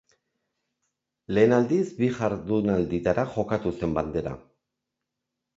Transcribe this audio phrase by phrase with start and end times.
[1.37, 4.37] Lehen aldiz bi jardunalditara jokatu zen bandera.